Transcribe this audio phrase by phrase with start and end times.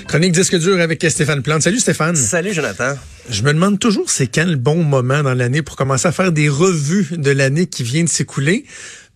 [0.07, 1.61] Chronique disque dur avec Stéphane Plante.
[1.61, 2.15] Salut Stéphane.
[2.15, 2.95] Salut Jonathan.
[3.29, 6.31] Je me demande toujours c'est quand le bon moment dans l'année pour commencer à faire
[6.31, 8.65] des revues de l'année qui vient de s'écouler?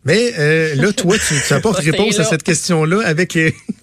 [0.05, 3.35] Mais euh, là, toi, tu, tu apportes réponse à cette question-là avec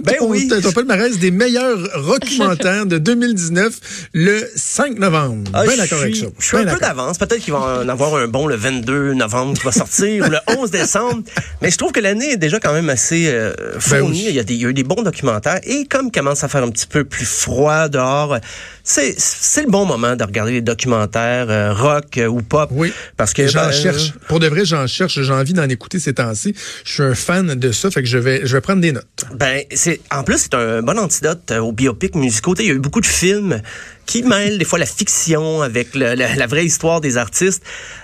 [0.08, 0.48] euh, ben oui.
[0.62, 5.50] ton palmarès des meilleurs documentaires de 2019 le 5 novembre.
[5.52, 6.26] Ah, ben d'accord avec ça.
[6.38, 6.96] Je suis Ben un peu d'accord.
[6.96, 7.18] d'avance.
[7.18, 10.38] Peut-être qu'il va en avoir un bon le 22 novembre qui va sortir ou le
[10.58, 11.22] 11 décembre.
[11.62, 14.00] Mais je trouve que l'année est déjà quand même assez euh, fournie.
[14.00, 14.26] Ben oui.
[14.28, 15.60] il, y a des, il y a eu des bons documentaires.
[15.64, 18.38] Et comme il commence à faire un petit peu plus froid dehors,
[18.84, 22.70] c'est c'est le bon moment de regarder les documentaires euh, rock euh, ou pop.
[22.72, 22.92] Oui.
[23.16, 24.12] Parce que j'en ben, cherche.
[24.28, 25.20] Pour de vrai, j'en cherche.
[25.20, 26.54] J'ai envie d'en écouter ces temps-ci.
[26.84, 29.24] Je suis un fan de ça, fait que je vais, je vais prendre des notes.
[29.34, 32.54] Ben, c'est en plus c'est un bon antidote euh, aux biopics musicaux.
[32.58, 33.60] Il y a eu beaucoup de films
[34.06, 37.62] qui mêlent des fois la fiction avec la vraie histoire des artistes.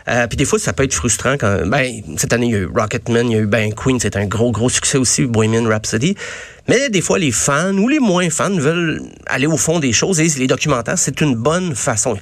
[0.09, 2.59] Euh, puis des fois ça peut être frustrant quand ben cette année il y a
[2.59, 5.69] eu Rocketman, il y a eu Ben Queen, c'est un gros gros succès aussi Bohemian
[5.69, 6.17] Rhapsody.
[6.69, 10.21] Mais des fois les fans ou les moins fans veulent aller au fond des choses
[10.21, 12.19] et les documentaires c'est une bonne façon.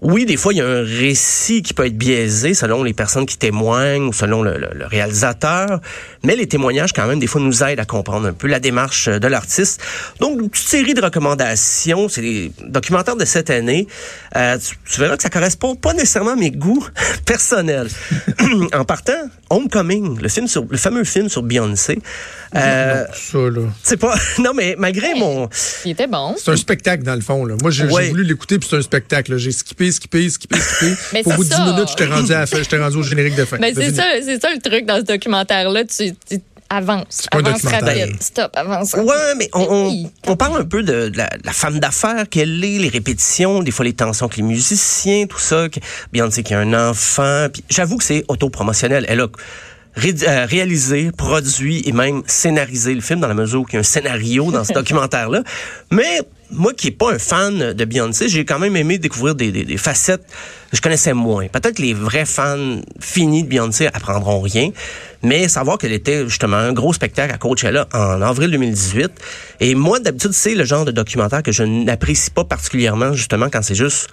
[0.00, 3.26] Oui, des fois, il y a un récit qui peut être biaisé selon les personnes
[3.26, 5.80] qui témoignent ou selon le, le- le réalisateur,
[6.22, 9.08] mais les témoignages, quand même, des fois, nous aident à comprendre un peu la démarche
[9.08, 9.80] de l'artiste.
[10.20, 13.88] Donc, une petite série de recommandations, c'est des documentaires de cette année.
[14.36, 16.86] Euh, tu, tu verras que ça correspond pas nécessairement à mes goûts
[17.26, 17.88] personnels.
[18.72, 19.12] en partant,
[19.50, 21.98] Homecoming, le film sur le fameux film sur Beyoncé.
[22.54, 23.04] Euh,
[23.82, 25.48] c'est pas non mais malgré mon
[25.84, 26.34] Il était bon.
[26.38, 27.44] C'est un spectacle, dans le fond.
[27.44, 27.56] Là.
[27.60, 28.08] Moi, j'ai Ouais.
[28.08, 29.32] voulu l'écouter, puis c'est un spectacle.
[29.32, 29.38] là.
[29.38, 30.94] J'ai skippé, skippé, skippé, skippé.
[31.12, 31.64] Mais Au bout de 10 ça.
[31.64, 33.58] minutes, j'étais rendu, à la fin, j'étais rendu au générique de fin.
[33.58, 35.84] Ben, C'est ça, c'est ça le truc dans ce documentaire-là.
[35.84, 37.26] Tu, tu avances.
[37.30, 38.16] pas un avance rapide.
[38.22, 38.92] Stop, avance.
[38.92, 40.06] Ouais, mais on, on, Oui.
[40.26, 43.62] on parle un peu de, de la, de la femme d'affaires qu'elle est, les répétitions,
[43.62, 45.68] des fois les tensions avec les musiciens, tout ça.
[45.70, 45.80] que
[46.12, 47.46] Beyoncé qui a un enfant.
[47.70, 49.06] J'avoue que c'est autopromotionnel.
[49.08, 49.28] Elle a
[49.96, 53.76] ré- euh, réalisé, produit et même scénarisé le film dans la mesure où il y
[53.76, 55.42] a un scénario dans ce documentaire-là.
[55.90, 56.20] Mais
[56.50, 59.64] moi qui est pas un fan de Beyoncé, j'ai quand même aimé découvrir des, des,
[59.64, 60.26] des facettes
[60.70, 61.46] que je connaissais moins.
[61.48, 64.70] Peut-être que les vrais fans finis de Beyoncé apprendront rien,
[65.22, 69.10] mais savoir qu'elle était justement un gros spectacle à Coachella en avril 2018.
[69.60, 73.62] Et moi, d'habitude, c'est le genre de documentaire que je n'apprécie pas particulièrement, justement, quand
[73.62, 74.08] c'est juste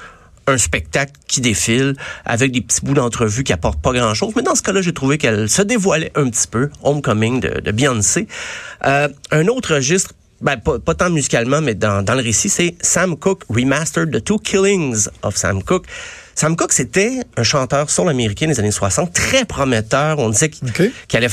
[0.47, 4.33] un spectacle qui défile avec des petits bouts d'entrevue qui apportent pas grand-chose.
[4.35, 7.71] Mais dans ce cas-là, j'ai trouvé qu'elle se dévoilait un petit peu, Homecoming de, de
[7.71, 8.27] Beyoncé.
[8.85, 12.75] Euh, un autre registre, ben, pas, pas tant musicalement, mais dans, dans le récit, c'est
[12.81, 15.85] Sam Cooke Remastered The Two Killings of Sam Cooke.
[16.35, 20.19] Sam Cooke, c'était un chanteur soul américain des années 60, très prometteur.
[20.19, 21.29] On disait qu'il allait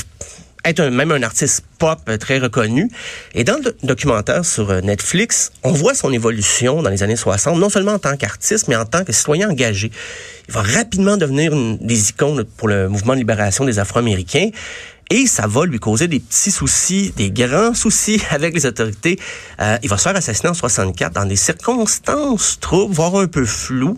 [0.65, 2.89] être un- même un artiste pop euh, très reconnu.
[3.33, 7.17] Et dans le do- documentaire sur euh, Netflix, on voit son évolution dans les années
[7.17, 9.91] 60, non seulement en tant qu'artiste, mais en tant que citoyen engagé.
[10.47, 14.49] Il va rapidement devenir une des icônes pour le mouvement de libération des Afro-Américains.
[15.09, 19.19] Et ça va lui causer des petits soucis, des grands soucis avec les autorités.
[19.59, 23.45] Euh, il va se faire assassiner en 64 dans des circonstances troubles, voire un peu
[23.45, 23.97] floues.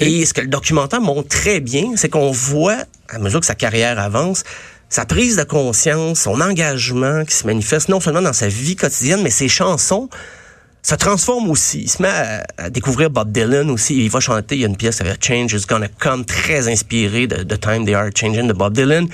[0.00, 3.54] Et ce que le documentaire montre très bien, c'est qu'on voit, à mesure que sa
[3.54, 4.44] carrière avance,
[4.88, 9.22] sa prise de conscience, son engagement qui se manifeste non seulement dans sa vie quotidienne,
[9.22, 10.08] mais ses chansons
[10.82, 11.80] se transforment aussi.
[11.80, 14.04] Il se met à, à découvrir Bob Dylan aussi.
[14.04, 17.26] Il va chanter, il y a une pièce avec Change is Gonna Come, très inspirée
[17.26, 19.08] de The Time They Are Changing de Bob Dylan.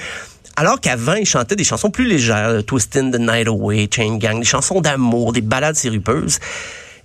[0.57, 4.45] Alors qu'avant, il chantait des chansons plus légères, Twisting the Night Away, Chain Gang, des
[4.45, 6.39] chansons d'amour, des ballades sirupeuses.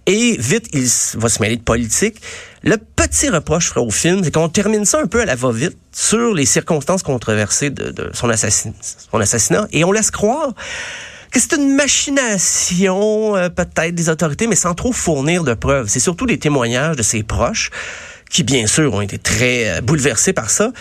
[0.06, 0.88] Et vite, il
[1.20, 2.22] va se mêler de politique.
[2.64, 6.34] Le petit reproche au film, c'est qu'on termine ça un peu à la va-vite sur
[6.34, 9.68] les circonstances controversées de, son assassinat.
[9.74, 10.54] Et on laisse croire
[11.30, 15.90] que c'est une machination euh, peut-être des autorités, mais sans trop fournir de preuves.
[15.90, 17.70] C'est surtout des témoignages de ses proches
[18.30, 20.72] qui, bien sûr, ont été très euh, bouleversés par ça.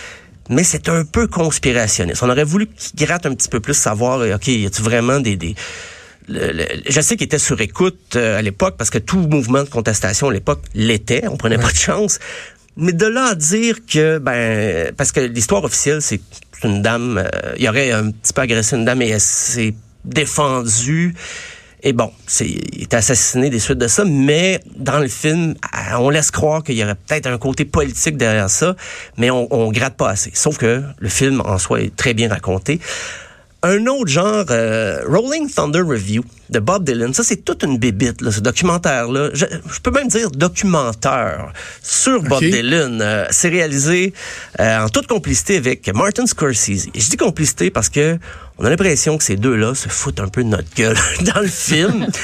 [0.48, 2.22] Mais c'est un peu conspirationniste.
[2.22, 5.20] On aurait voulu qu'il gratte un petit peu plus, savoir, euh, OK, y a-tu vraiment
[5.20, 5.36] des...
[5.36, 5.54] des
[6.28, 9.62] le- le- je sais qu'il était sur écoute euh, à l'époque parce que tout mouvement
[9.62, 12.18] de contestation à l'époque l'était, on prenait pas de chance.
[12.76, 16.20] Mais de là à dire que ben parce que l'histoire officielle c'est
[16.64, 19.74] une dame, euh, il y aurait un petit peu agressé une dame et elle s'est
[20.04, 21.14] défendue.
[21.86, 26.00] Et bon, c'est, il est assassiné des suites de ça, mais dans le film, ah,
[26.00, 28.74] on laisse croire qu'il y aurait peut-être un côté politique derrière ça,
[29.18, 30.32] mais on, on gratte pas assez.
[30.34, 32.80] Sauf que le film en soi est très bien raconté.
[33.62, 37.12] Un autre genre, euh, Rolling Thunder Review, de Bob Dylan.
[37.14, 39.30] Ça, c'est toute une bébite, là, ce documentaire-là.
[39.34, 41.52] Je, je peux même dire documentaire
[41.82, 42.40] sur Bob.
[42.40, 43.00] Dylan.
[43.00, 44.12] Euh, c'est réalisé
[44.60, 46.88] euh, en toute complicité avec Martin Scorsese.
[46.94, 48.18] Et je dis complicité parce que
[48.58, 50.96] on a l'impression que ces deux-là se foutent un peu de notre gueule
[51.34, 52.06] dans le film.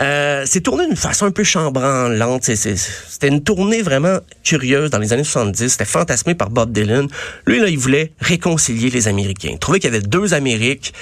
[0.00, 2.44] Euh, c'est tourné d'une façon un peu chambranlante.
[2.44, 5.68] C'était une tournée vraiment curieuse dans les années 70.
[5.68, 7.08] C'était fantasmé par Bob Dylan.
[7.46, 9.50] Lui, là, il voulait réconcilier les Américains.
[9.52, 10.92] Il trouvait qu'il y avait deux Amériques.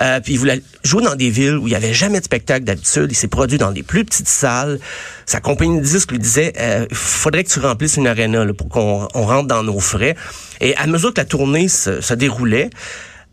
[0.00, 3.06] Euh, puis il voulait jouer dans des villes où il n'y avait jamais spectacle d'habitude.
[3.10, 4.78] Il s'est produit dans des plus petites salles.
[5.26, 8.68] Sa compagnie de disques lui disait, euh, faudrait que tu remplisses une arena là, pour
[8.68, 10.16] qu'on on rentre dans nos frais.
[10.60, 12.70] Et à mesure que la tournée se, se déroulait,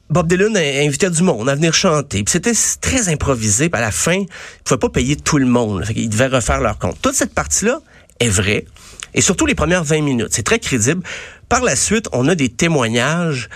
[0.09, 2.23] Bob Dylan invitait du monde à venir chanter.
[2.23, 2.51] Puis c'était
[2.81, 3.69] très improvisé.
[3.69, 4.27] Puis à la fin, il
[4.65, 5.85] pouvait pas payer tout le monde.
[5.85, 6.97] Fait qu'ils devaient refaire leur compte.
[7.01, 7.79] Toute cette partie-là
[8.19, 8.65] est vraie.
[9.13, 10.29] Et surtout les premières 20 minutes.
[10.31, 11.01] C'est très crédible.
[11.47, 13.49] Par la suite, on a des témoignages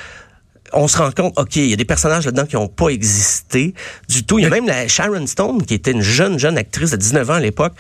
[0.74, 3.74] on se rend compte, OK, il y a des personnages là-dedans qui n'ont pas existé
[4.10, 4.40] du tout.
[4.40, 7.30] Il y a même la Sharon Stone, qui était une jeune, jeune actrice de 19
[7.30, 7.74] ans à l'époque.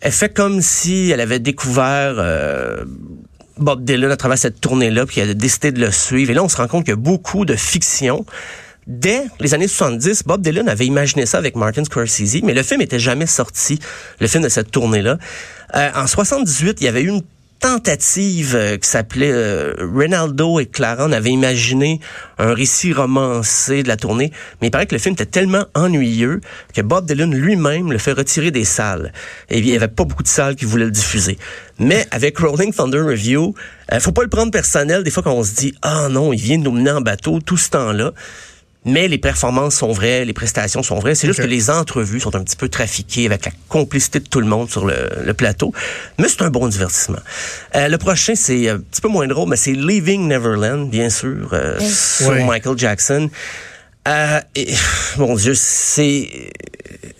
[0.00, 2.84] Elle fait comme si elle avait découvert euh,
[3.58, 6.30] Bob Dylan à travers cette tournée-là, puis elle a décidé de le suivre.
[6.30, 8.24] Et là, on se rend compte qu'il y a beaucoup de fiction.
[8.86, 12.80] Dès les années 70, Bob Dylan avait imaginé ça avec Martin Scorsese, mais le film
[12.80, 13.80] était jamais sorti,
[14.20, 15.18] le film de cette tournée-là.
[15.74, 17.22] Euh, en 78, il y avait eu une
[17.58, 21.06] tentative euh, qui s'appelait euh, Ronaldo et Clara.
[21.06, 22.00] On avait imaginé
[22.38, 26.40] un récit romancé de la tournée, mais il paraît que le film était tellement ennuyeux
[26.74, 29.12] que Bob Dylan lui-même le fait retirer des salles.
[29.50, 31.38] Et il y avait pas beaucoup de salles qui voulaient le diffuser.
[31.78, 33.54] Mais avec Rolling Thunder Review,
[33.92, 35.02] euh, faut pas le prendre personnel.
[35.02, 37.40] Des fois, quand on se dit ah non, il vient de nous mener en bateau
[37.40, 38.12] tout ce temps-là.
[38.86, 41.14] Mais les performances sont vraies, les prestations sont vraies.
[41.14, 44.40] C'est juste que les entrevues sont un petit peu trafiquées avec la complicité de tout
[44.40, 45.72] le monde sur le, le plateau.
[46.18, 47.18] Mais c'est un bon divertissement.
[47.74, 51.50] Euh, le prochain, c'est un petit peu moins drôle, mais c'est Leaving Neverland, bien sûr,
[51.52, 52.32] euh, sur.
[52.32, 53.28] Michael Jackson.
[54.08, 54.72] Euh, et,
[55.18, 56.30] mon Dieu, c'est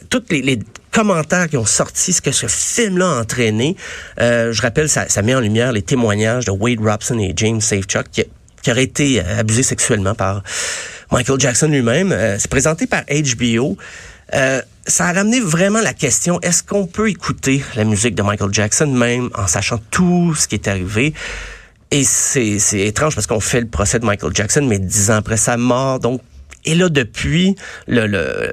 [0.08, 0.58] tous les, les
[0.96, 3.76] commentaires qui ont sorti, ce que ce film-là a entraîné.
[4.18, 7.60] Euh, je rappelle, ça, ça met en lumière les témoignages de Wade Robson et James
[7.60, 8.24] Safechuck qui,
[8.62, 10.42] qui auraient été euh, abusés sexuellement par
[11.11, 12.12] Michael Jackson lui-même.
[12.12, 13.76] Euh, c'est présenté par HBO.
[14.35, 18.53] Euh, ça a ramené vraiment la question, est-ce qu'on peut écouter la musique de Michael
[18.53, 21.14] Jackson même en sachant tout ce qui est arrivé?
[21.91, 25.17] Et c'est, c'est étrange parce qu'on fait le procès de Michael Jackson, mais dix ans
[25.17, 26.00] après sa mort.
[26.00, 26.20] Donc,
[26.64, 27.55] et là, depuis,
[27.87, 28.52] le, le,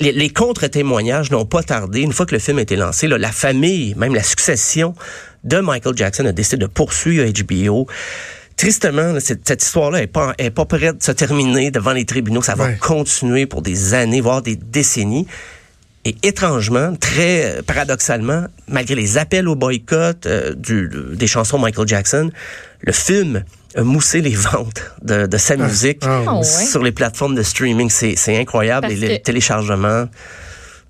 [0.00, 2.00] les, les contre-témoignages n'ont pas tardé.
[2.00, 4.94] Une fois que le film a été lancé, là, la famille, même la succession
[5.44, 7.86] de Michael Jackson a décidé de poursuivre HBO.
[8.56, 12.04] Tristement, là, cette, cette histoire-là est pas, est pas prête de se terminer devant les
[12.04, 12.42] tribunaux.
[12.42, 12.76] Ça va Ouais.
[12.80, 15.26] continuer pour des années, voire des décennies.
[16.06, 21.62] Et étrangement, très euh, paradoxalement, malgré les appels au boycott euh, du, des chansons de
[21.62, 22.30] Michael Jackson,
[22.82, 23.42] le film
[23.74, 27.88] a moussé les ventes de, de sa musique ah sur les plateformes de streaming.
[27.90, 30.06] C'est incroyable, Parce les, les que- téléchargements.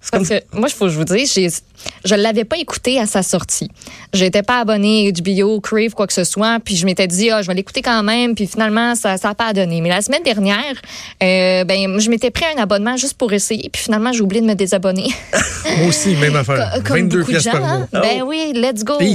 [0.01, 1.63] C'est Parce comme- que moi, il faut que je vous dise,
[2.05, 3.71] je l'avais pas écouté à sa sortie.
[4.13, 6.59] J'étais pas abonnée HBO, Crave, quoi que ce soit.
[6.65, 8.35] Puis je m'étais dit, ah, je vais l'écouter quand même.
[8.35, 9.81] Puis finalement, ça n'a pas donné.
[9.81, 10.75] Mais la semaine dernière,
[11.23, 13.69] euh, ben, je m'étais pris un abonnement juste pour essayer.
[13.73, 15.09] Puis finalement, j'ai oublié de me désabonner.
[15.79, 16.73] Moi aussi, même affaire.
[16.77, 17.61] Co- Comme 22 beaucoup de pièces gens.
[17.61, 17.89] par hein?
[17.93, 18.99] Ben oui, let's go.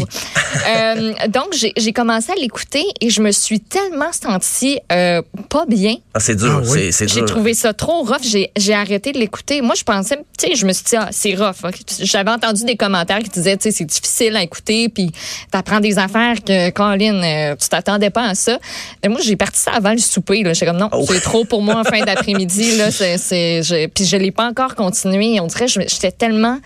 [0.68, 5.96] Euh, donc, j'ai commencé à l'écouter et je me suis tellement sentie euh, pas bien.
[6.14, 6.86] Ah, c'est dur, Ah oui.
[6.86, 7.26] c'est- c'est J'ai dur.
[7.30, 8.24] trouvé ça trop rough.
[8.24, 9.62] J'ai j'ai arrêté de l'écouter.
[9.62, 11.56] Moi, je pensais, tu sais, je me suis dit, ah, c'est rough.
[12.02, 15.12] J'avais entendu des commentaires qui disaient, tu sais, c'est difficile à écouter, puis
[15.52, 18.60] t'apprends des affaires que, Colin, euh, tu t'attendais pas à ça.
[19.04, 20.44] Et moi, j'ai parti ça avant le souper.
[20.44, 20.54] là.
[20.54, 21.06] J'étais comme, non, Oh.
[21.08, 22.78] c'est trop pour moi en fin d'après-midi.
[22.78, 22.92] là.
[22.92, 25.40] C'est- c'est- je- Puis je l'ai pas encore continué.
[25.40, 26.58] On dirait, j'étais tellement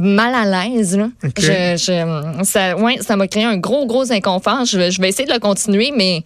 [0.00, 0.96] mal à l'aise.
[0.96, 1.08] là.
[1.36, 1.42] Je,
[1.76, 4.64] je- ça, ouais, ça m'a créé un gros, gros inconfort.
[4.64, 6.22] Je, je vais essayer de le continuer, mais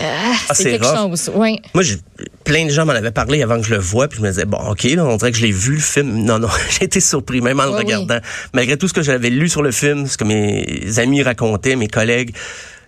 [0.00, 0.02] euh,
[0.48, 0.96] Ah, c'est quelque rough.
[1.10, 1.30] chose.
[1.34, 1.60] Ouais.
[1.74, 1.98] Moi, j'ai-
[2.44, 4.44] plein de gens m'en avaient parlé avant que je le voie, puis je me disais,
[4.44, 6.24] bon, OK, là, on dirait que je l'ai vu, le film.
[6.24, 6.48] Non, non,
[6.78, 8.18] j'ai été surpris, même en le Oui, regardant.
[8.52, 11.88] Malgré tout ce que j'avais lu sur le film, ce que mes amis racontaient, mes
[11.88, 12.34] collègues,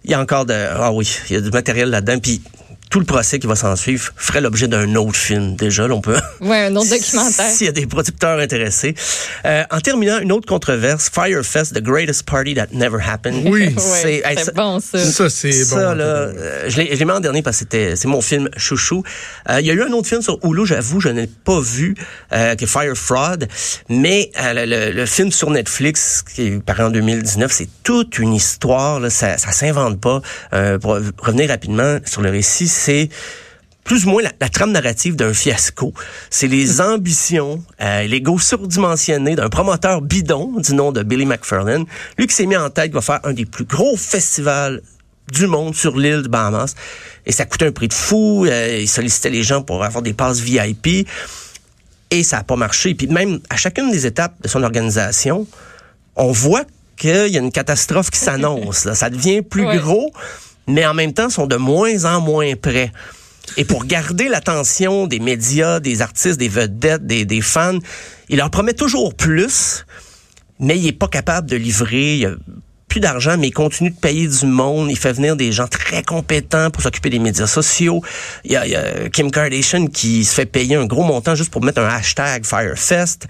[0.05, 0.55] il y a encore de...
[0.55, 2.41] Ah oui, il y a du matériel là-dedans, puis
[2.91, 6.01] tout le procès qui va s'en suivre ferait l'objet d'un autre film, déjà, là, on
[6.01, 6.17] peut...
[6.41, 7.51] Ouais, un autre documentaire.
[7.51, 8.95] S'il y a des producteurs intéressés.
[9.45, 13.43] Euh, en terminant, une autre controverse, Firefest, The Greatest Party That Never Happened.
[13.47, 13.75] Oui.
[14.03, 14.99] Ouais, hey, c'est bon, ça.
[15.05, 15.77] Ça, c'est bon.
[15.77, 18.21] Ça, là, euh, je l'ai je l'ai mis en dernier parce que c'était c'est mon
[18.21, 19.03] film chouchou.
[19.51, 21.95] Euh, Il y a eu un autre film sur Hulu, j'avoue, je n'ai pas vu,
[22.33, 23.47] euh, qui est Fire Fraud,
[23.89, 28.19] mais euh, le, le- le film sur Netflix, qui est paru en 2019, c'est toute
[28.19, 30.21] une histoire, là, ça, ça s'invente pas.
[30.53, 33.09] Euh, pour revenir rapidement sur le récit, c'est
[33.85, 35.95] plus ou moins la, la trame narrative d'un fiasco.
[36.29, 41.85] C'est les ambitions, euh, l'ego surdimensionné d'un promoteur bidon du nom de Billy McFarlane.
[42.19, 44.83] Lui qui s'est mis en tête qu'il va faire un des plus gros festivals
[45.33, 46.75] du monde sur l'île de Bahamas.
[47.27, 48.45] Et ça coûtait un prix de fou.
[48.47, 51.07] Euh, il sollicitait les gens pour avoir des passes VIP.
[52.11, 52.95] Et ça n'a pas marché.
[52.95, 55.47] Puis même à chacune des étapes de son organisation,
[56.17, 56.65] on voit
[56.97, 58.93] qu'il y a une catastrophe qui s'annonce.
[58.95, 59.79] Ça devient plus Ouais.
[59.79, 60.13] gros,
[60.67, 62.93] mais en même temps, sont de moins en moins prêts.
[63.57, 67.79] Et pour garder l'attention des médias, des artistes, des vedettes, des, fans,
[68.29, 69.87] il leur promet toujours plus,
[70.59, 72.17] mais il est pas capable de livrer.
[72.17, 72.35] Il a
[72.89, 74.91] plus d'argent, mais il continue de payer du monde.
[74.91, 78.03] Il fait venir des gens très compétents pour s'occuper des médias sociaux.
[78.45, 81.35] Il y, a, il y a Kim Kardashian qui se fait payer un gros montant
[81.35, 83.27] juste pour mettre un hashtag Firefest.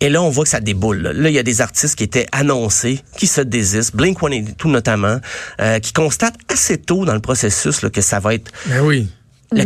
[0.00, 0.98] Et là, on voit que ça déboule.
[0.98, 5.18] Là, Là, il y a des artistes qui étaient annoncés, qui se désistent, Blink-182 notamment,
[5.60, 9.08] euh, qui constatent assez tôt dans le processus là, que ça va être Ben oui.
[9.50, 9.64] le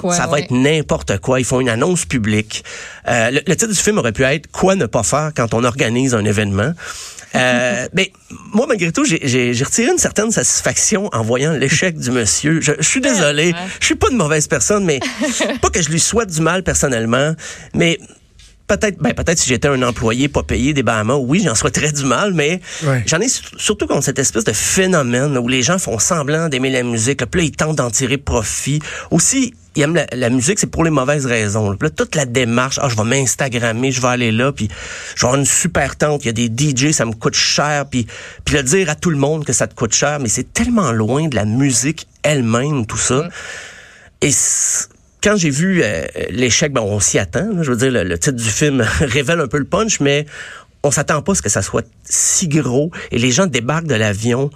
[0.00, 0.42] quoi, ça va ouais.
[0.42, 1.40] être n'importe quoi.
[1.40, 2.62] Ils font une annonce publique.
[3.08, 5.64] Euh, le, le titre du film aurait pu être Quoi ne pas faire quand on
[5.64, 6.72] organise un événement?
[7.34, 8.12] Euh, mais
[8.52, 12.60] moi, malgré tout, j'ai- j'ai j'ai retiré une certaine satisfaction en voyant l'échec du monsieur.
[12.60, 13.46] Je, je suis désolé.
[13.52, 13.58] Ouais.
[13.80, 15.00] Je suis pas une mauvaise personne, mais
[15.62, 17.34] pas que je lui souhaite du mal personnellement,
[17.74, 17.98] mais
[18.66, 22.04] peut-être, ben peut-être si j'étais un employé pas payé des Bahamas, oui, j'en souhaiterais du
[22.04, 23.02] mal, mais Ouais.
[23.06, 26.70] j'en ai sur- surtout contre cette espèce de phénomène où les gens font semblant d'aimer
[26.70, 28.80] la musique, là, puis là ils tentent d'en tirer profit.
[29.10, 31.68] Aussi, ils aiment la, la musique, c'est pour les mauvaises raisons.
[31.70, 31.76] là.
[31.76, 34.68] Puis là, toute la démarche, ah, je vais m'instagrammer, je vais aller là, puis
[35.16, 37.84] je vais avoir une super tente, il y a des DJ, ça me coûte cher,
[37.90, 38.06] puis
[38.44, 40.92] puis le dire à tout le monde que ça te coûte cher, mais c'est tellement
[40.92, 43.28] loin de la musique elle-même, tout ça.
[44.20, 44.86] Et c-
[45.24, 47.62] quand j'ai vu euh, l'échec, ben on s'y attend.
[47.62, 50.26] je veux dire, le, le titre du film révèle un peu le punch, mais
[50.82, 52.90] on s'attend pas à ce que ça soit si gros.
[53.10, 54.50] Et les gens débarquent de l'avion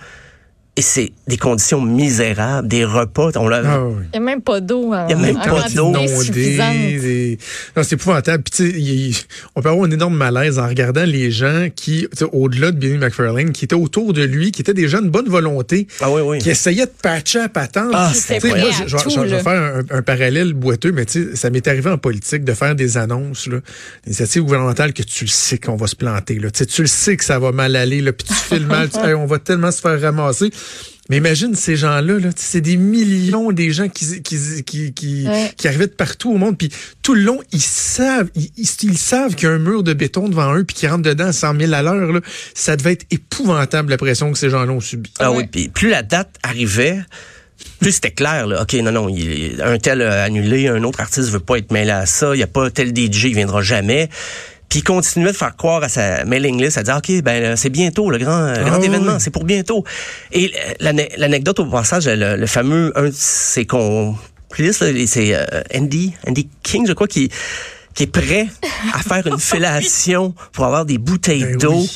[0.78, 3.30] et c'est des conditions misérables, des repas.
[3.37, 3.94] On l'a, Ah oui.
[4.04, 4.92] Il n'y a même pas d'eau.
[4.92, 5.06] hein.
[5.08, 5.92] Il y a même pas d'eau.
[5.92, 7.38] des-
[7.76, 8.44] Non, c'est épouvantable.
[8.44, 9.16] Puis, il-
[9.56, 12.78] on peut avoir un énorme malaise en regardant les gens qui, tu sais, au-delà de
[12.78, 16.11] Billy McFarlane, qui étaient autour de lui, qui étaient des gens de bonne volonté, Ah
[16.11, 16.38] oui, oui.
[16.38, 17.90] qui essayaient de patcher à patente.
[17.94, 21.90] Ah, moi, je, vais- faire un, un parallèle boiteux, mais tu sais, ça m'est arrivé
[21.90, 23.56] en politique de faire des annonces, là,
[24.04, 26.38] des initiatives gouvernementales que tu le sais qu'on va se planter.
[26.38, 26.50] Là.
[26.50, 28.66] Tu sais, tu le sais que ça va mal aller, là, puis tu fais le
[28.66, 30.50] mal, tu Hey, on va tellement se faire ramasser.
[31.10, 35.50] Mais imagine ces gens-là, là, c'est des millions des gens qui, qui, qui, qui, Ouais.
[35.56, 36.58] qui arrivaient de partout au monde.
[36.58, 36.70] Puis
[37.02, 38.66] tout le long, ils savent, ils,
[38.98, 41.32] savent qu'il y a un mur de béton devant eux, puis qu'ils rentrent dedans à
[41.32, 42.12] 100 000 à l'heure.
[42.12, 42.20] là.
[42.54, 45.10] Ça devait être épouvantable la pression que ces gens-là ont subie.
[45.18, 45.38] Ah Ouais.
[45.38, 46.98] oui, puis plus la date arrivait,
[47.80, 48.46] plus c'était clair.
[48.46, 48.62] Là.
[48.62, 51.90] OK, non, non, il, un tel a annulé, un autre artiste veut pas être mêlé
[51.90, 54.10] à ça, il y a pas tel DJ, il viendra jamais.
[54.68, 57.56] Puis il continuait de faire croire à sa mailing list, à dire, OK, ben là,
[57.56, 59.18] c'est bientôt le grand, le grand oui, événement, oui.
[59.20, 59.82] c'est pour bientôt.
[60.32, 65.34] Et euh, l'ane- l'anecdote au passage, le, le fameux, un de ses complices, là, c'est
[65.34, 65.44] euh,
[65.75, 67.30] Andy, Andy King, je crois, qui,
[67.94, 68.46] qui est prêt
[68.92, 69.38] à faire une
[69.78, 71.72] fellation pour avoir des bouteilles Ben d'eau.
[71.80, 71.90] oui.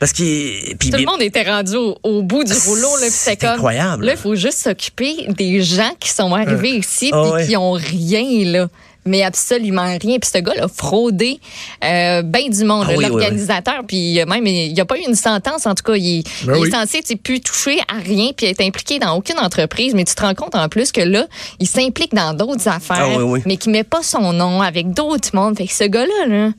[0.00, 0.76] Parce qu'il...
[0.78, 2.96] puis Tout le monde était rendu au, au bout du rouleau.
[3.00, 4.04] Là, C'est comme, incroyable.
[4.06, 7.46] Là, il faut juste s'occuper des gens qui sont arrivés ici Ah puis ouais.
[7.48, 8.68] qui ont rien, là.
[9.08, 10.18] Mais absolument rien.
[10.18, 11.40] Puis ce gars-là a fraudé
[11.84, 13.82] euh, ben du monde, Ah oui, l'organisateur.
[13.86, 15.66] Puis même, il n'y a pas eu une sentence.
[15.66, 16.68] En tout cas, il, Ben il oui.
[16.68, 19.94] est censé tu plus toucher à rien puis être impliqué dans aucune entreprise.
[19.94, 21.26] Mais tu te rends compte en plus que là,
[21.60, 23.40] il s'implique dans d'autres affaires, Ah oui, oui.
[23.46, 25.56] mais qui met pas son nom avec d'autres mondes.
[25.56, 26.50] Fait que ce gars-là, là,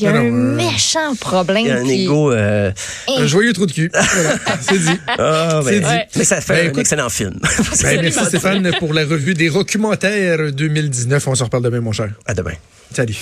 [0.00, 1.64] il y a Non, un non, méchant problème.
[1.64, 2.70] Il y a un euh,
[3.18, 3.90] Un joyeux trou de cul.
[4.14, 4.84] Voilà, c'est dit.
[4.86, 6.04] C'est ben, dit.
[6.16, 7.38] Mais ça fait Ben, un écoute- excellent film.
[7.82, 11.26] Ben, merci Stéphane pour la revue des documentaires 2019.
[11.28, 12.10] On se reparle demain, mon cher.
[12.26, 12.52] à demain.
[12.94, 13.16] Salut.